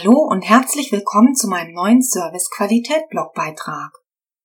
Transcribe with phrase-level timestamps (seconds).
[0.00, 3.90] Hallo und herzlich willkommen zu meinem neuen Service Qualität Blogbeitrag.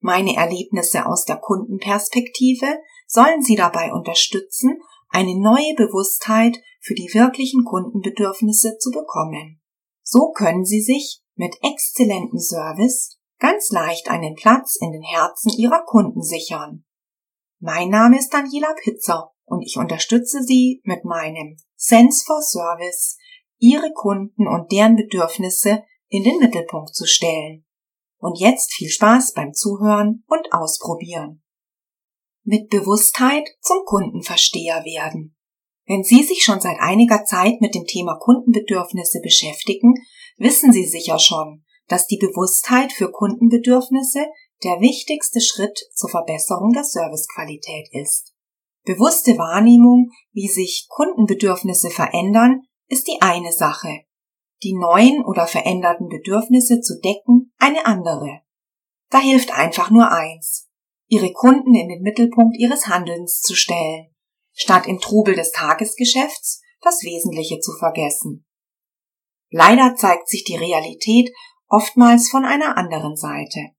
[0.00, 2.66] Meine Erlebnisse aus der Kundenperspektive
[3.06, 9.62] sollen Sie dabei unterstützen, eine neue Bewusstheit für die wirklichen Kundenbedürfnisse zu bekommen.
[10.02, 15.82] So können Sie sich mit exzellentem Service ganz leicht einen Platz in den Herzen Ihrer
[15.86, 16.84] Kunden sichern.
[17.58, 23.16] Mein Name ist Daniela Pitzer und ich unterstütze Sie mit meinem Sense for Service
[23.58, 27.64] ihre Kunden und deren Bedürfnisse in den Mittelpunkt zu stellen.
[28.18, 31.42] Und jetzt viel Spaß beim Zuhören und Ausprobieren.
[32.44, 35.36] Mit Bewusstheit zum Kundenversteher werden.
[35.86, 39.94] Wenn Sie sich schon seit einiger Zeit mit dem Thema Kundenbedürfnisse beschäftigen,
[40.36, 44.26] wissen Sie sicher schon, dass die Bewusstheit für Kundenbedürfnisse
[44.62, 48.34] der wichtigste Schritt zur Verbesserung der Servicequalität ist.
[48.84, 54.04] Bewusste Wahrnehmung, wie sich Kundenbedürfnisse verändern, ist die eine Sache,
[54.62, 58.40] die neuen oder veränderten Bedürfnisse zu decken eine andere.
[59.10, 60.68] Da hilft einfach nur eins,
[61.06, 64.14] ihre Kunden in den Mittelpunkt ihres Handelns zu stellen,
[64.52, 68.46] statt im Trubel des Tagesgeschäfts das Wesentliche zu vergessen.
[69.50, 71.32] Leider zeigt sich die Realität
[71.68, 73.70] oftmals von einer anderen Seite.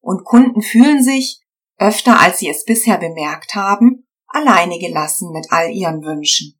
[0.00, 1.40] Und Kunden fühlen sich,
[1.78, 6.58] öfter als sie es bisher bemerkt haben, alleine gelassen mit all ihren Wünschen.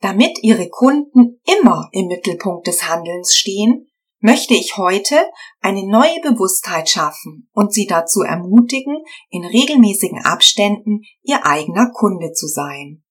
[0.00, 3.88] Damit Ihre Kunden immer im Mittelpunkt des Handelns stehen,
[4.20, 5.16] möchte ich heute
[5.60, 12.46] eine neue Bewusstheit schaffen und Sie dazu ermutigen, in regelmäßigen Abständen Ihr eigener Kunde zu
[12.46, 13.02] sein.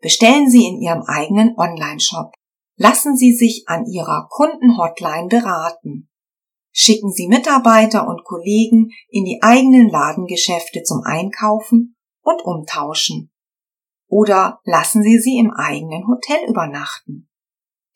[0.00, 2.32] Bestellen Sie in Ihrem eigenen Online-Shop.
[2.76, 6.08] Lassen Sie sich an Ihrer Kundenhotline beraten.
[6.70, 13.32] Schicken Sie Mitarbeiter und Kollegen in die eigenen Ladengeschäfte zum Einkaufen und Umtauschen
[14.08, 17.28] oder lassen Sie sie im eigenen Hotel übernachten.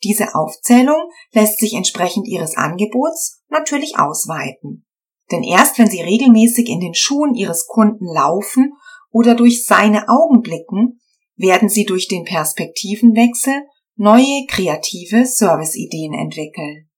[0.03, 4.85] Diese Aufzählung lässt sich entsprechend Ihres Angebots natürlich ausweiten.
[5.31, 8.73] Denn erst wenn Sie regelmäßig in den Schuhen Ihres Kunden laufen
[9.11, 10.99] oder durch seine Augen blicken,
[11.35, 13.63] werden Sie durch den Perspektivenwechsel
[13.95, 16.89] neue kreative Serviceideen entwickeln.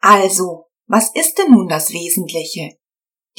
[0.00, 2.78] Also, was ist denn nun das Wesentliche?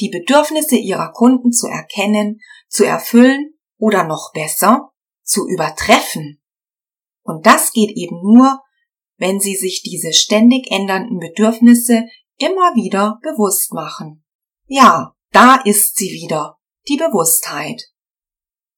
[0.00, 4.90] Die Bedürfnisse Ihrer Kunden zu erkennen, zu erfüllen oder noch besser
[5.22, 6.42] zu übertreffen.
[7.22, 8.60] Und das geht eben nur,
[9.16, 12.04] wenn Sie sich diese ständig ändernden Bedürfnisse
[12.38, 14.24] immer wieder bewusst machen.
[14.66, 17.82] Ja, da ist sie wieder, die Bewusstheit.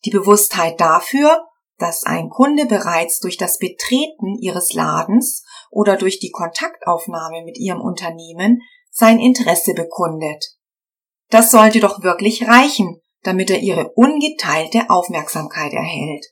[0.05, 1.47] Die Bewusstheit dafür,
[1.79, 7.81] dass ein Kunde bereits durch das Betreten Ihres Ladens oder durch die Kontaktaufnahme mit Ihrem
[7.81, 8.61] Unternehmen
[8.91, 10.57] sein Interesse bekundet.
[11.29, 16.27] Das sollte doch wirklich reichen, damit er ihre ungeteilte Aufmerksamkeit erhält.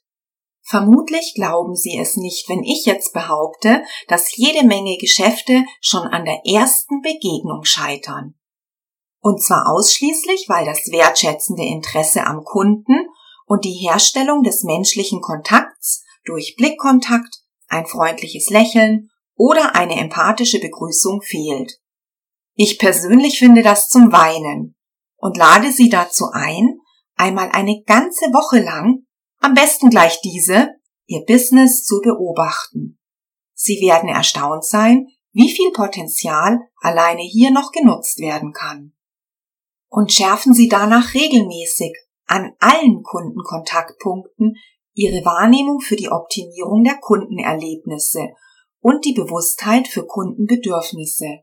[0.62, 6.26] Vermutlich glauben Sie es nicht, wenn ich jetzt behaupte, dass jede Menge Geschäfte schon an
[6.26, 8.34] der ersten Begegnung scheitern.
[9.20, 13.08] Und zwar ausschließlich, weil das wertschätzende Interesse am Kunden
[13.46, 21.22] und die Herstellung des menschlichen Kontakts durch Blickkontakt, ein freundliches Lächeln oder eine empathische Begrüßung
[21.22, 21.80] fehlt.
[22.54, 24.77] Ich persönlich finde das zum Weinen
[25.18, 26.80] und lade Sie dazu ein,
[27.14, 29.04] einmal eine ganze Woche lang,
[29.40, 30.70] am besten gleich diese,
[31.06, 32.98] Ihr Business zu beobachten.
[33.54, 38.94] Sie werden erstaunt sein, wie viel Potenzial alleine hier noch genutzt werden kann.
[39.88, 41.96] Und schärfen Sie danach regelmäßig
[42.26, 44.56] an allen Kundenkontaktpunkten
[44.92, 48.28] Ihre Wahrnehmung für die Optimierung der Kundenerlebnisse
[48.80, 51.40] und die Bewusstheit für Kundenbedürfnisse.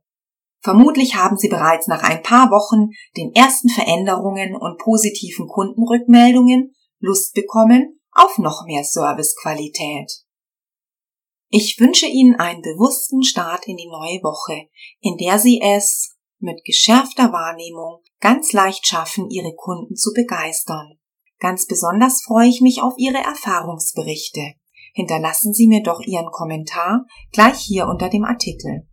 [0.62, 7.34] Vermutlich haben Sie bereits nach ein paar Wochen den ersten Veränderungen und positiven Kundenrückmeldungen Lust
[7.34, 10.12] bekommen auf noch mehr Servicequalität.
[11.50, 14.68] Ich wünsche Ihnen einen bewussten Start in die neue Woche,
[15.02, 20.98] in der Sie es mit geschärfter Wahrnehmung ganz leicht schaffen, Ihre Kunden zu begeistern.
[21.40, 24.54] Ganz besonders freue ich mich auf Ihre Erfahrungsberichte.
[24.94, 28.88] Hinterlassen Sie mir doch Ihren Kommentar gleich hier unter dem Artikel.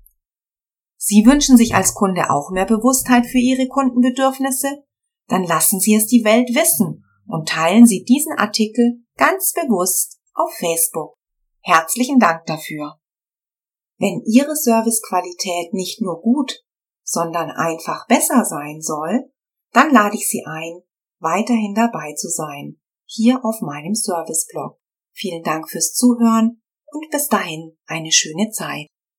[1.04, 4.84] Sie wünschen sich als Kunde auch mehr Bewusstheit für Ihre Kundenbedürfnisse?
[5.26, 10.54] Dann lassen Sie es die Welt wissen und teilen Sie diesen Artikel ganz bewusst auf
[10.54, 11.16] Facebook.
[11.60, 13.00] Herzlichen Dank dafür.
[13.98, 16.62] Wenn Ihre Servicequalität nicht nur gut,
[17.02, 19.28] sondern einfach besser sein soll,
[19.72, 20.82] dann lade ich Sie ein,
[21.18, 24.78] weiterhin dabei zu sein, hier auf meinem Serviceblog.
[25.10, 26.62] Vielen Dank fürs Zuhören
[26.92, 28.86] und bis dahin eine schöne Zeit.